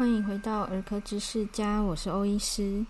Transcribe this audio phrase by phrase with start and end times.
[0.00, 2.82] 欢迎回到儿科知识家，我是欧医师。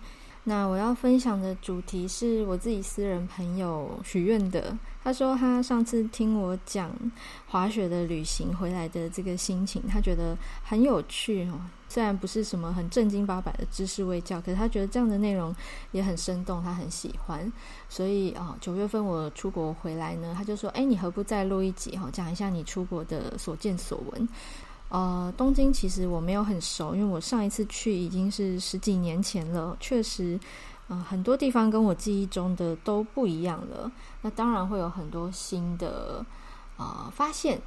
[0.45, 4.77] 那我要分享的主题是我自己私人朋友许愿的。
[5.03, 6.89] 他说他上次听我讲
[7.45, 11.59] 滑雪的旅行回来的这个心情，他觉得很有趣哦。
[11.89, 15.53] 虽然不是什么很正经八百的知识卫教，可是他觉得这样的内容
[15.91, 17.51] 也很生动，他很喜欢。
[17.89, 24.29] 所以啊，九月份我出国回来呢，他就说：“哎，你何不再录一集哈，讲一下你出国的所见所闻？”
[24.91, 29.77] 呃，东京其实我没有很熟，因为我上一次去已经是十几年前了。
[29.79, 30.37] 确实，
[30.89, 33.89] 呃，很多地方跟我记忆中的都不一样了。
[34.21, 36.25] 那当然会有很多新的
[36.75, 37.61] 呃发现，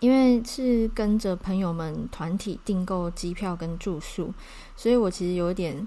[0.00, 4.32] 因为是跟着朋友们团体订购机票跟住宿，
[4.74, 5.86] 所以我其实有点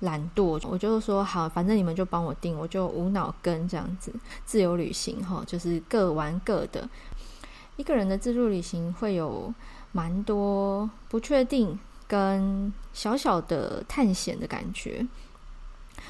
[0.00, 0.60] 懒惰。
[0.68, 4.12] 我就说好，反正你们就帮我订，我就无脑跟这样子
[4.44, 6.90] 自由旅行哈，就是各玩各的。
[7.76, 9.54] 一个人的自助旅行会有。
[9.92, 15.06] 蛮多不确定跟小小的探险的感觉。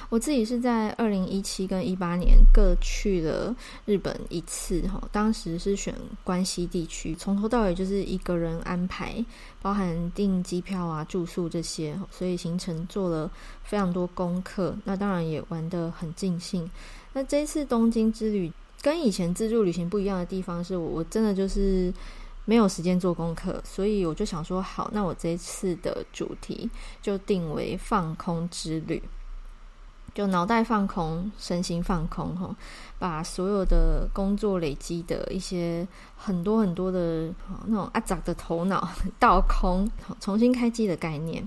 [0.09, 3.55] 我自己是在二零一七跟一八年各去了
[3.87, 9.25] 日本一次，哈，当时是选关西地区，从头到尾就是一个人安排，
[9.63, 13.31] 包含订机票啊、住宿这些，所以行程做了
[13.65, 14.75] 非常多功课。
[14.85, 16.69] 那当然也玩得很尽兴。
[17.13, 18.51] 那这次东京之旅
[18.83, 21.93] 跟以前自助旅行不一样的地方是我，我真的就是。
[22.47, 26.69] 没有时间做功课，所以我就想说，好，那我这次的主题
[27.01, 29.01] 就定为放空之旅，
[30.13, 32.57] 就脑袋放空，身心放空，哈，
[32.99, 37.33] 把所有的工作累积的一些很多很多的
[37.67, 38.89] 那种阿杂的头脑
[39.21, 41.47] 倒空，重新开机的概念。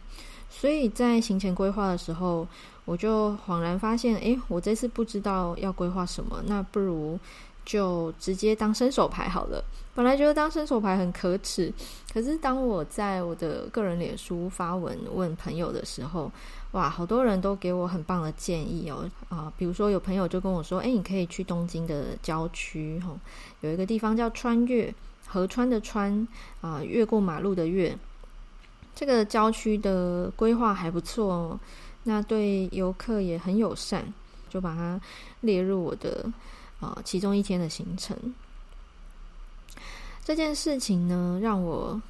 [0.49, 2.47] 所以在行前规划的时候，
[2.85, 7.19] 我就恍然发现，诶，我这次不知道要规划什么，那不如。
[7.65, 9.63] 就直接当伸手牌好了。
[9.95, 11.71] 本来觉得当伸手牌很可耻，
[12.11, 16.31] 可是当我在我的个人脸书发文问朋友的时候，
[16.71, 19.07] 哇，好多人都给我很棒的建议哦。
[19.29, 23.15] 啊，比如说有朋友就跟我说：“哎，你可以去东京的郊区，哈，
[23.61, 24.91] 有一个地方叫川越，
[25.27, 26.27] 河川的川
[26.61, 27.95] 啊，越过马路的越。
[28.95, 31.59] 这个郊区的规划还不错哦，
[32.03, 34.11] 那对游客也很友善，
[34.49, 34.99] 就把它
[35.41, 36.25] 列入我的。”
[36.83, 38.17] 啊，其中一天的行程，
[40.25, 42.01] 这件事情呢，让我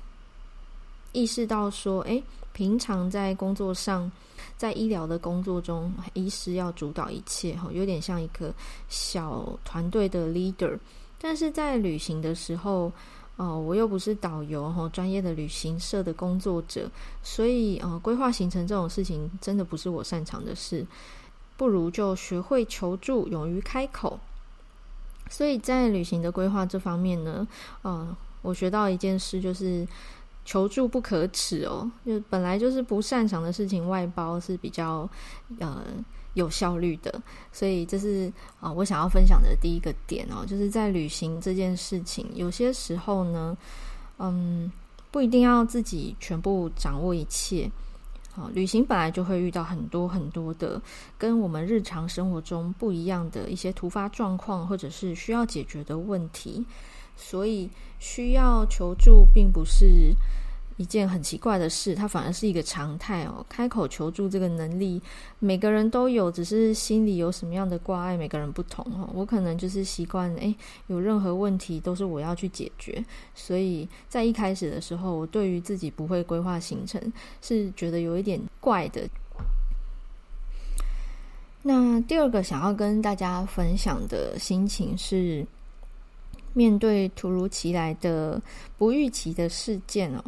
[1.11, 2.23] 意识到说，诶，
[2.53, 4.11] 平常在工作上，
[4.57, 8.51] 在医疗的工作中，医师要主导一切，哈，有点像一个
[8.89, 10.77] 小团队的 leader。
[11.21, 12.91] 但是在旅行的时候，
[13.35, 16.89] 哦，我又不是导游，哈，专业的旅行社的工作者，
[17.21, 20.85] 所以，呃，规划行程这种事情，真的不是我擅长的事。
[21.55, 24.19] 不如就学会求助，勇于开口。
[25.29, 27.47] 所以在旅行的规划这方面呢，
[27.81, 29.87] 呃，我学到一件事就是
[30.45, 31.89] 求助不可耻哦。
[32.05, 35.09] 就本来就是不擅长的事情，外包是比较
[35.59, 35.83] 呃
[36.33, 37.21] 有效率的。
[37.51, 43.57] 所以这是啊，我想要分享的第一个点哦，就是在旅行这件事情，有些时候呢，
[44.19, 44.71] 嗯，
[45.09, 47.71] 不一定要自己全部掌握一切。
[48.35, 50.81] 好，旅行本来就会遇到很多很多的
[51.19, 56.65] 跟我们日常生活中不一样的一些突发状况，或者是需要解决的问题，
[57.15, 60.15] 所以需要求助并不是
[60.77, 63.45] 一件很奇怪的事，它反而是一个常态哦。
[63.47, 65.01] 开口求助这个能力，
[65.39, 69.09] 每个人都有，只是心里有什么样的挂碍，每个人不同哦。
[69.13, 70.55] 我可能就是习惯，诶，
[70.87, 73.03] 有任何问题都是我要去解决，
[73.35, 77.01] 所以在一开始的时候，我对于自己不会规划行程，
[77.41, 79.07] 是觉得有一点怪的。
[81.65, 85.47] 那第二个想要跟大家分享的心情是，
[86.53, 88.41] 面对突如其来的
[88.77, 90.23] 不预期的事件哦，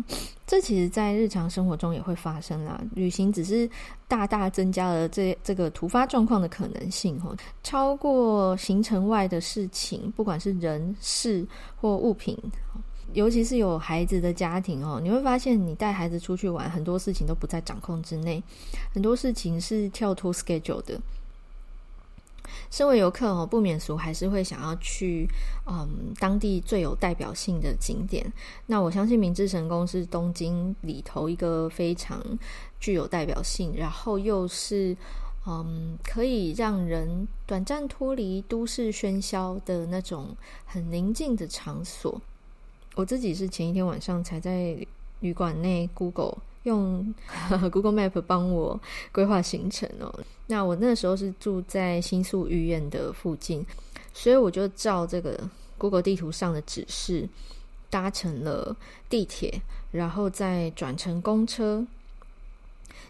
[0.45, 2.81] 这其实在日常生活中也会发生啦。
[2.93, 3.69] 旅行只是
[4.07, 12.37] 大大增加了这这个突发状况的可能性哦，超过行程外的事情，不管是人事或物品，
[13.13, 18.43] 尤其是有孩子的家庭哦，你会发现你带孩子出去玩，很多事情都不在掌控之内，
[18.93, 20.99] 很多事情是跳脱 schedule 的。
[22.69, 25.27] 身为游客哦，不免俗还是会想要去
[25.65, 28.31] 嗯当地最有代表性的景点。
[28.65, 32.21] 那我相信明治神宫是东京里头一个非常
[32.79, 34.95] 具有代表性，然后又是
[35.47, 42.21] 嗯可以让人短暂脱离都市喧嚣的那种很宁静的场所。
[42.95, 44.77] 我自己是前一天晚上才在
[45.19, 46.37] 旅馆内 Google。
[46.65, 47.11] 用
[47.71, 48.79] Google Map 帮我
[49.11, 50.13] 规划行程哦。
[50.45, 53.65] 那我那时候是住在新宿御苑的附近，
[54.13, 55.39] 所以我就照这个
[55.77, 57.27] Google 地图上的指示，
[57.89, 58.75] 搭乘了
[59.09, 61.85] 地铁，然后再转乘公车，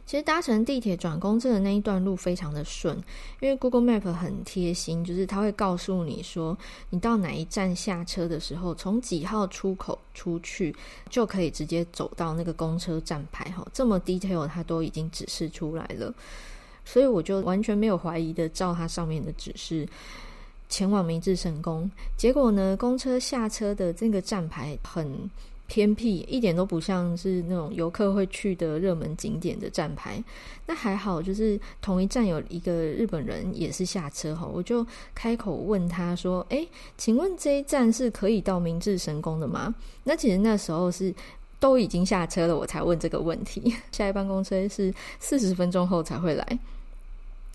[0.05, 2.95] 其实搭乘地铁转公车的那一段路非常的顺，
[3.39, 6.57] 因为 Google Map 很贴心，就是它会告诉你说，
[6.91, 10.75] 你到哪一站下车的时候，从几号出口出去，
[11.09, 13.49] 就可以直接走到那个公车站牌。
[13.51, 16.13] 哈，这么 detail，它都已经指示出来了，
[16.85, 19.87] 所以我就完全没有怀疑的照它上面的指示
[20.69, 21.89] 前往明治神宫。
[22.17, 25.29] 结果呢，公车下车的这个站牌很
[25.67, 30.23] 偏僻，一点都不像是那种游客会去的热门景点的站牌。
[30.67, 36.67] 那还好，就是同一站有一个日本人也是下车哈，我就开口问他说：“诶，
[36.97, 39.73] 请问这一站是可以到明治神宫的吗？”
[40.05, 41.13] 那其实那时候是
[41.59, 43.73] 都已经下车了，我才问这个问题。
[43.91, 46.59] 下一班公车是四十分钟后才会来，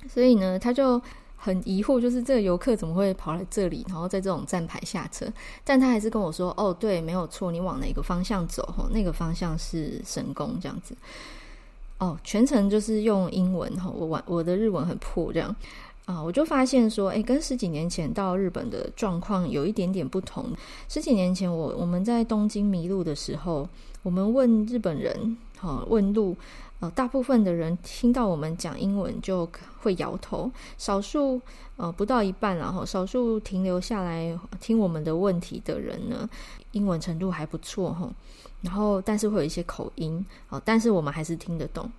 [0.09, 1.01] 所以呢，他就。
[1.42, 5.26] 很疑惑，就是这个游客怎么会跑来这里，然后在这种站牌下车？
[5.64, 8.62] 但他还是跟我说：“哦，对，没有错，你往哪个方向走？
[8.76, 10.94] 哈，那个方向是神宫，这样子。”
[11.96, 15.56] 哦，全程就是用英文哈，我我我的日文很破，这样
[16.04, 20.44] 啊，我就发现说，诶，跟十几年前到日本的状况有一点点不同。
[20.90, 23.66] 十几年前我我们在东京迷路的时候，
[24.02, 26.37] 我们问日本人，哈，问路。
[26.81, 29.47] 呃，大部分的人听到我们讲英文就
[29.82, 31.38] 会摇头，少数
[31.77, 36.27] 呃不到一半，然后少数停留下来听我们的问题的人呢，
[36.73, 38.11] 英文程度还不错哈。
[38.62, 41.91] 然后但是会有一些口音，哦，但是我们还是听得懂。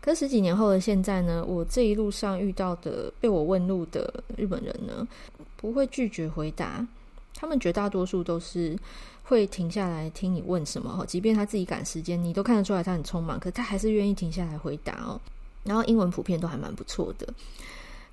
[0.00, 5.06] 可十几年后的现在呢，我这一路上遇到的被我问路的日本人呢，
[5.56, 6.84] 不会拒绝回答，
[7.34, 8.76] 他们绝大多数都是。
[9.24, 15.20] 会停下来听你问什么，即便他自己赶时间，你都看得出来他很匆忙，可他还是愿意停下来回答哦。
[15.64, 17.26] 然后英文普遍都还蛮不错的。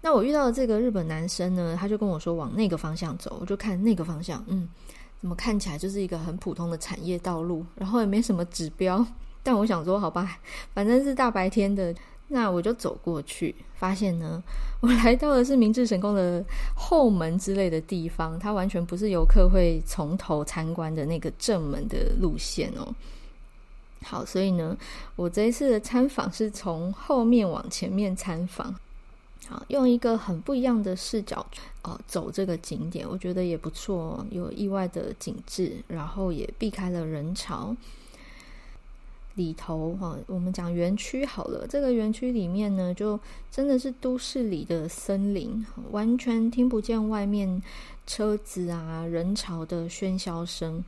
[0.02, 4.68] 那我遇到的这个日本男生呢，他就跟我说往那个方向走，我就看那个方向，嗯，
[5.20, 9.06] 怎么看起来就是一个很普通的产业道路，然后也没什么指标。
[9.44, 10.40] 但我想说，好吧，
[10.74, 11.94] 反正是大白天的。
[12.34, 14.42] 那我就走过去，发现呢，
[14.80, 16.42] 我来到的是明治神宫的
[16.74, 22.96] 后门之类的地方，它完全不是游客会从头参观的那个正门的路线哦。
[24.04, 24.76] 好，所以呢，
[25.18, 28.74] 我这一次的参访是从后面往前面参访，
[29.48, 31.46] 好，用一个很不一样的视角
[31.84, 37.76] 哦，走这个景点，我觉得也不错，有意外的景致，然后也避开了人潮。
[39.36, 41.66] 里头哈，我们讲园区好了。
[41.68, 43.20] 这个园区里面呢，就
[43.50, 47.62] 真的是都市里的森林，完全听不见外面
[48.06, 50.84] 车子啊、人潮的喧嚣声。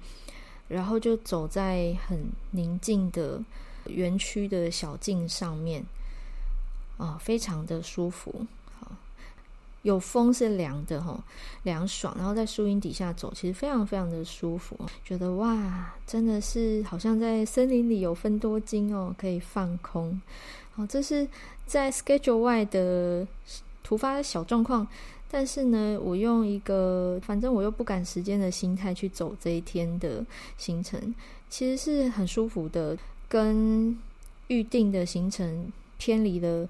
[0.69, 2.17] 然后就走在很
[2.51, 3.39] 宁静的
[3.85, 5.83] 园区的小径上面，
[6.97, 8.33] 啊，非常的舒服。
[9.83, 11.21] 有风是凉的哈，
[11.63, 20.19] 凉爽，然后在树荫底下走，其实非常非常的舒服，觉得哇，真的是好像在森林里有分多金哦，可以放空。
[20.71, 21.27] 好，这是
[21.65, 23.27] 在 schedule 外的
[23.83, 24.87] 突发小状况，
[25.29, 30.25] 但是呢，我用一个反正我又不赶时间的心态去走这一天的
[30.57, 31.13] 行程，
[31.49, 32.97] 其实是很舒服的，
[33.27, 33.99] 跟
[34.47, 36.67] 预定的行程偏离了。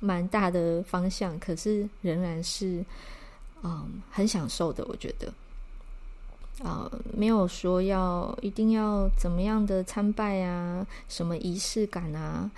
[0.00, 2.84] 蛮大的方向，可是仍然是
[3.62, 4.84] 嗯很享受的。
[4.86, 5.32] 我觉得
[6.62, 12.48] 啊、没有说要一定要怎么样的参拜啊，什么仪式感啊，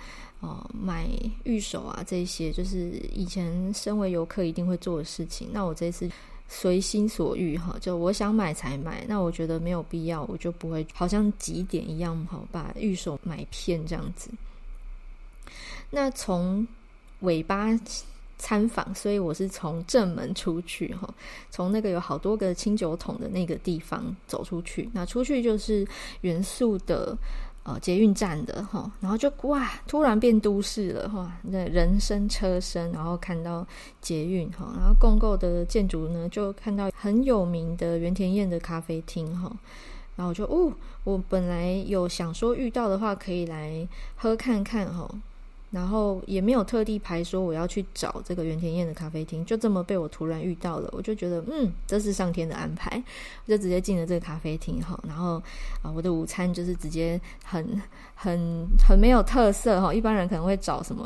[0.41, 1.07] 哦、买
[1.43, 5.49] 玉手啊，这些就是以前身为游客一定会做的事情。
[5.51, 6.07] 那我这次
[6.47, 9.03] 随心所欲哈，就我想买才买。
[9.07, 14.29] 那我觉得没有必要，我就不会好像几点一样哈，把玉手买遍这样子。
[15.89, 16.67] 那从
[17.21, 17.69] 尾巴
[18.37, 21.11] 参访，所以我是从正门出去哈，
[21.49, 24.89] 从那个有好多个清酒桶的那个地方走出去。
[24.93, 25.87] 那出去就是
[26.21, 27.17] 元素的
[27.63, 33.65] 呃捷运站的哈，然后就哇，突然变都市了哈，那人声车声，然后看到
[34.01, 39.49] 捷运哈，然后共构的建筑呢，就看到很有名的原田彦的咖啡厅哈，
[40.17, 40.73] 然后我就哦，
[41.05, 45.09] 我本来有想说遇到的话可以来喝看看哈。
[45.75, 53.03] 然后也没有特地排说我要去找这个袁田燕的咖啡厅，就这么被我突然遇到了，我就觉得嗯，这是上天的安排，
[53.45, 54.97] 我就直接进了这个咖啡厅哈。
[55.05, 55.33] 然后
[55.81, 57.81] 啊，我的午餐就是直接很
[58.15, 61.05] 很很没有特色哈，一般人可能会找什么。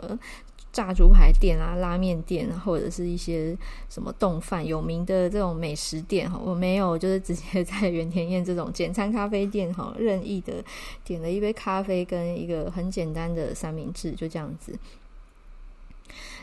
[0.71, 3.57] 炸猪排店啊，拉面店，或者是一些
[3.89, 10.63] 什么冻饭有名的这种美食店哈，我没有，就是直接在原田宴这种简餐咖啡店哈，任意的
[11.03, 14.77] 点了一杯咖啡跟一个很简单的三明治，就这样子。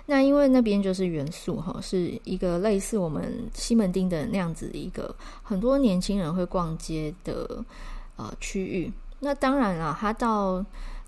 [0.09, 7.65] 那因为那边就是元素哈，是一个类似我们西门町的那样子一个很多年轻人会逛街的
[8.17, 8.93] 呃区域。
[9.21, 10.65] 那当然了，它到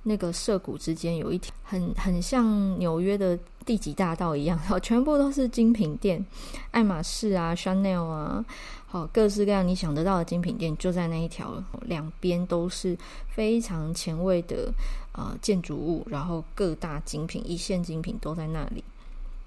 [0.09, 6.25] 那个涩谷之间有一条很很像纽约的第几大道一样， 好，全部都是精品店，
[6.71, 8.45] 爱马仕啊、Chanel 啊，
[8.87, 12.97] 好，各式各样你想得到的精品店就在那一条，两边都是
[13.29, 14.73] 非常前卫的
[15.13, 18.83] 呃建筑物，然后各大精品、一线精品都在那里。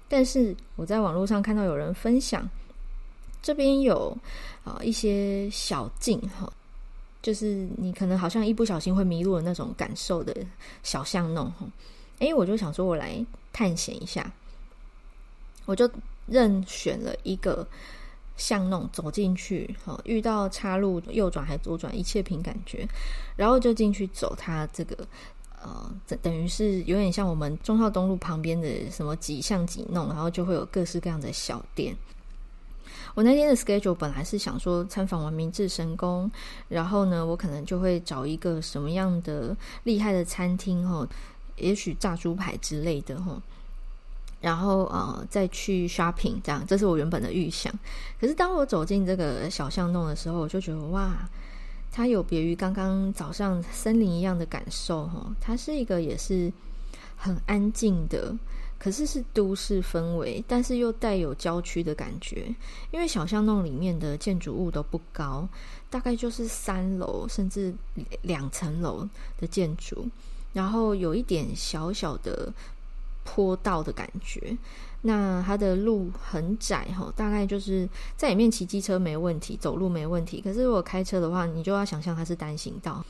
[0.08, 2.48] 但是我在网络上看到有人分享，
[3.42, 4.16] 这边有
[4.62, 6.50] 啊、一些小径哈。
[7.22, 10.36] 就是你可能好像一不小心会迷路的那种感受的
[10.82, 11.50] 小巷弄，
[12.18, 14.32] 诶，我就想说，我来探险一下，
[15.64, 15.88] 我就
[16.26, 17.64] 任选了一个
[18.36, 22.84] 巷弄走进去，哈，遇到岔路右转还左转，一切凭感觉，
[23.36, 25.06] 然后就进去走它这个，
[25.62, 31.96] 呃，等于是有点像我们忠孝东路旁边的什么几巷几弄，然后就会有各式各样的小店。
[33.14, 36.30] 我那天的 schedule 本来是想说参访完明治神宫，
[36.68, 39.54] 然后呢，我可能就会找一个什么样的
[39.84, 41.06] 厉害的餐厅哈，
[41.56, 43.40] 也许炸猪排之类的哈，
[44.40, 47.72] 然后呃再去 shopping 这样，这是我原本的预想。
[48.18, 51.28] 可是当我走进这个小巷弄的时候，我就觉得哇，
[51.90, 56.50] 它有别于刚刚早上森林一样的感受哈，它是一个也是
[57.16, 58.34] 很安静的。
[58.82, 62.52] 可是是都市氛围，但是又带有郊区的感觉。
[62.90, 65.48] 因为小巷弄里面的建筑物都不高，
[65.88, 67.72] 大概就是三楼甚至
[68.22, 69.08] 两层楼
[69.38, 70.08] 的建筑，
[70.52, 72.52] 然后有一点小小的
[73.22, 74.58] 坡道的感觉。
[75.02, 80.40] 那它的路很窄哈，大概就是在里面骑机车没问题，走路没问题。
[80.40, 83.04] 可是如果开车的话，你就要想象它是单行道。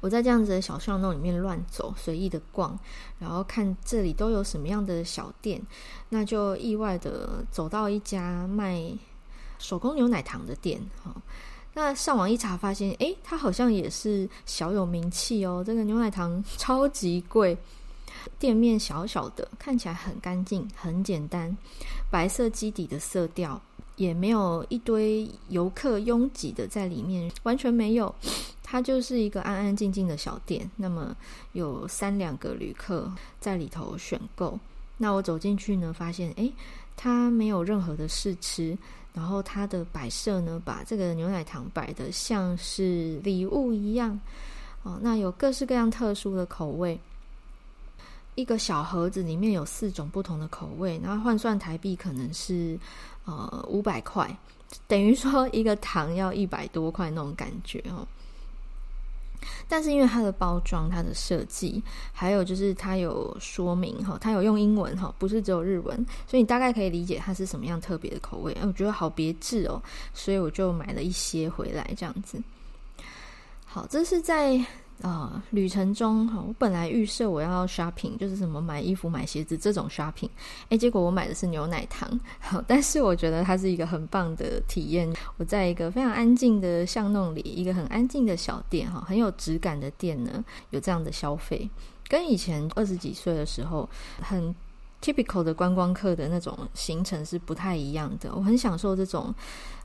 [0.00, 2.78] 我在这样子的小巷弄里面乱走，随意的逛，
[3.18, 5.60] 然后看这里都有什么样的小店，
[6.08, 8.82] 那就意外的走到一家卖
[9.58, 10.80] 手工牛奶糖的店。
[11.02, 11.14] 哈，
[11.74, 15.62] 那上网一查发现，诶，它好像也是小有名气哦。
[15.64, 17.56] 这个牛奶糖 超级贵，
[18.38, 21.56] 店面小小的，看起来很干净，很简单，
[22.10, 23.60] 白色基底的色调，
[23.96, 28.14] 也没有一堆游客拥挤的在里面，完全没有。
[28.62, 31.14] 它就是一个安安静静的小店，那么
[31.52, 34.58] 有三两个旅客在里头选购。
[34.96, 36.50] 那我走进去呢，发现诶，
[36.96, 38.78] 它没有任何的试吃，
[39.12, 44.18] 然后它的摆设呢，把这个牛奶糖摆的像是礼物一样
[44.84, 44.98] 哦。
[45.02, 46.98] 那有各式各样特殊的口味，
[48.34, 52.78] 一个小盒子里面有四种不同的口味，然后换算台币可能是
[53.26, 54.34] 呃五百块，
[54.88, 58.06] 等于说一个糖要一百多块那种感觉哦。
[59.68, 65.94] 但是因为它的包装、它的设计，还有就是它有说明哈，它有用英文哈，不是只有日文，
[66.26, 68.52] 所以你大概可以理解它是什么样特别的口味。
[68.54, 69.82] 哎，我觉得好别致哦，
[70.14, 72.42] 所以我就买了一些回来这样子。
[73.66, 74.64] 好，这是在。
[75.02, 80.28] 啊、呃，旅程中哈，我本来预设我要 shopping，就是什么买衣服、买鞋子这种 shopping，
[80.68, 82.08] 哎，结果我买的是牛奶糖。
[82.38, 85.12] 好，但是我觉得它是一个很棒的体验。
[85.36, 91.68] 我在一个非常安静的巷弄里，一个很安静的小店哈，很有质感的店呢，有这样的消费，
[92.08, 93.88] 跟以前二十几岁的时候
[94.20, 94.54] 很
[95.02, 98.32] typical 的观光客的那种行程是不太一样的。
[98.32, 99.34] 我很享受这种。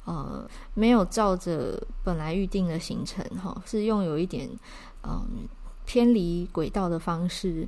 [0.08, 4.50] 呃，没有照着本来预定的行程哈，是用有一点
[5.04, 5.48] 嗯、
[5.86, 7.68] 偏离轨道的方式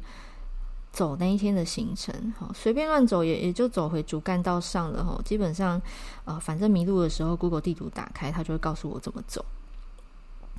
[0.91, 5.21] 走那一天的行程哈，随便乱走也也就走回主干道上了哈。
[5.24, 5.81] 基本上
[6.25, 9.45] 呃，反正迷路的时候，Google 地图打开，它就会告诉我怎么走。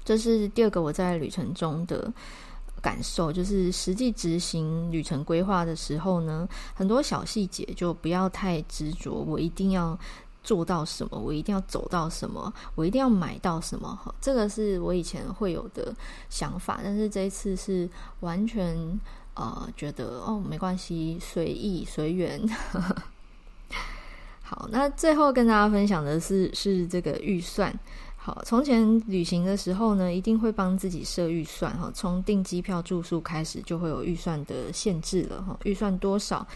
[0.04, 2.12] 这是第二个我在旅程中的
[2.80, 9.98] 感受，就是实际执行旅程规划的时候呢，很多小细节就不要太执着，我一定要。
[10.42, 13.88] 做到什么，我一定要走到什么，我一定要买到什么。
[14.02, 15.94] 哈，这个是我以前会有的
[16.28, 17.88] 想法，但是这一次是
[18.20, 18.98] 完全
[19.34, 22.40] 呃觉得哦没关系，随意随缘。
[24.42, 27.72] 好，那最后跟大家分享的是是这个预算。
[28.16, 36.46] 好，从前旅行的时候呢，一定会帮自己设预算哈，从订机票住宿开始就会有预算的限制了哈，预算多少？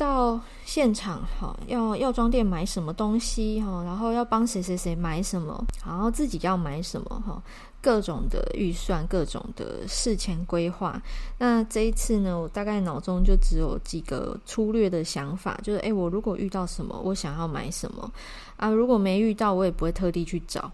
[0.00, 7.42] 到现场哈，要药妆店买什么东西哈，然后要帮谁谁谁买什么，然后自己要买什么哈，
[7.82, 10.98] 各种的预算，各种的事前规划。
[11.36, 18.10] 那这一次呢，我大概脑中就只有几个粗略的想法，就是诶，我如果遇到什么，我想要买什么
[18.56, 18.70] 啊？
[18.70, 20.72] 如果没遇到，我也不会特地去找。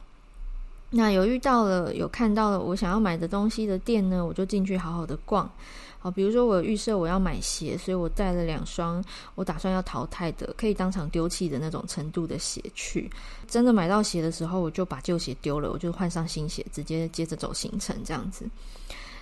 [0.91, 5.51] 那有遇到了，有看到了我想要买的东西的店呢，我就进去好好的逛。
[5.99, 9.03] 好，比如说我预设我要买鞋，所以我带了两双
[9.35, 13.11] 我打算要淘汰的，可以当场丢弃的那种程度的鞋去。
[13.49, 18.49] 真的买到鞋的时候，我就把旧鞋丢了，我就换上新鞋，直接接着走行程这样子。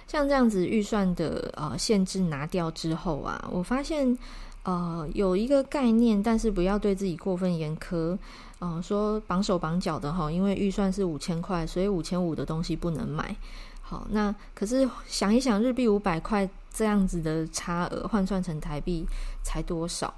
[0.06, 4.18] 像这样子预算的呃限制拿掉之后啊，我发现
[4.64, 8.18] 呃有一个概念，但是不要对自己过分严苛。
[8.64, 13.34] 嗯、说绑手绑脚的哈，因为预算是五千块，所以五千五的东西不能买。
[13.80, 19.04] 好，那可是想一想，日币五百块这样子的差额换算成台币
[19.42, 20.12] 才多少？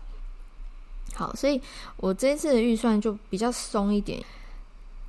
[1.15, 1.61] 好，所以
[1.97, 4.23] 我这次的预算就比较松一点。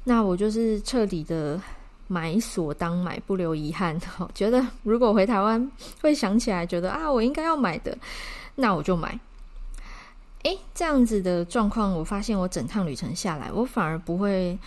[0.04, 1.62] 那我就是彻底的
[2.08, 4.00] 买所当买，不留遗憾。
[4.34, 5.70] 觉得如果回台湾
[6.02, 7.96] 会想起来，觉得啊，我应该要买的，
[8.56, 9.20] 那我就买。
[10.48, 14.58] 诶，这样子的状况，我发现我整趟旅程下来，我反而不会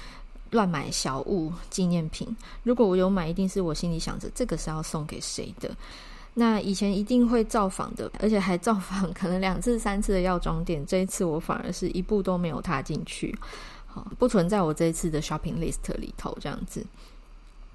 [0.51, 2.37] 乱买小物纪念品。
[2.65, 5.75] 如果我有买，一定是我心里想着这个是要送给谁的。
[6.35, 13.35] 那以前一定会造访的，而且还造访可能两次、三次的药妆店，这一次我反而是一步都没有踏进去。
[13.87, 16.85] 好，不存在我这一次的 shopping list 里头这样子。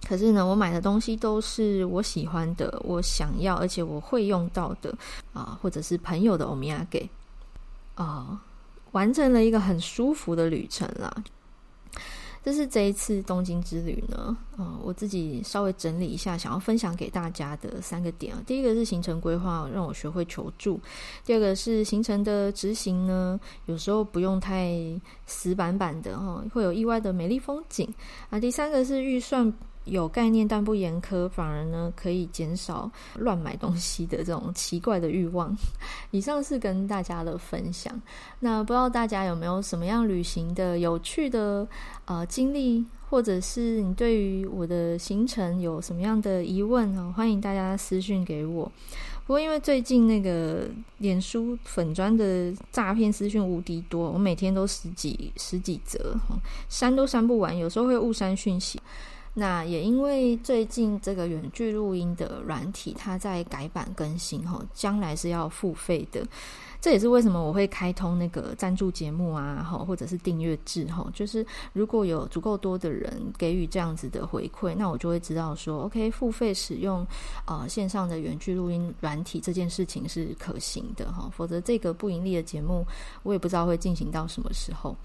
[0.08, 4.96] 可是呢，我买的东西都是我喜欢的，我想要，而且我会用到的
[5.34, 7.10] 啊，或者是朋友的欧米亚给
[7.96, 8.42] 啊，
[8.92, 11.14] 完成了一个很舒服的旅程啦。
[12.44, 18.44] 这是这一次东京之旅呢，嗯，我自己稍微整理一下，想要分享给大家的三个点啊。
[18.46, 20.80] 第一个是行程规划，让我学会求助；
[21.26, 24.78] 第二个是行程的执行呢，有时候不用太
[25.26, 27.92] 死板板的哈，会有意外的美丽风景
[28.30, 28.40] 啊。
[28.40, 29.52] 第三个是预算。
[29.86, 35.56] 有概念但不严苛，反而呢可以减少乱买东西的这种奇怪的欲望。
[36.12, 38.00] 以上是跟大家的分享。
[38.40, 41.68] 那不知道大家有没有什么样旅行的有趣的
[42.06, 47.14] 呃经历，或者是你对于我的行程有什么样的疑问啊？
[47.16, 48.72] 欢迎大家私讯给我。
[49.26, 50.68] 不过因为最近那个
[51.00, 56.16] 脸书粉砖的诈骗私讯无敌多，我每天都十几十几则，
[56.70, 58.80] 删都删不完，有时候会误删讯息。
[59.38, 66.26] 那也因为最近这个远距录音的软体，它在改版更新吼，将来是要付费的。
[66.80, 77.06] 这也是为什么我会开通那个赞助节目啊，吼，或者是订阅制吼，就是如果有足够多的人给予这样子的回馈，那我就会知道说，OK，付费使用
[77.46, 82.86] 呃线上的远距录音软体这件事情是可行的哈，否则这个不盈利的节目，
[83.24, 84.96] 我也不知道会进行到什么时候。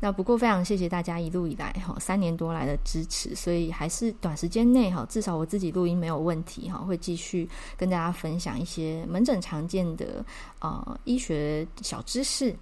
[0.00, 10.24] 那不过非常谢谢大家一路以来哈三年多来的支持，所以还是短时间内哈至少我自己录音没有问题哈，会继续跟大家分享一些门诊常见的
[10.60, 12.54] 呃医学小知识。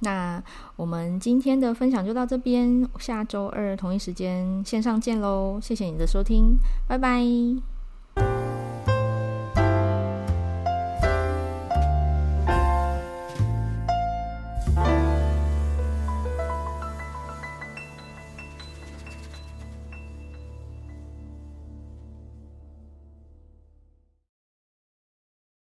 [0.00, 0.40] 那
[0.76, 5.58] 我们今天的分享就到这边，下周二同一时间线上见喽！
[5.60, 7.77] 谢谢你的收听，拜拜。